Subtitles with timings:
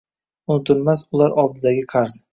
[0.53, 2.23] Unutilmas ular oldidagi qarz.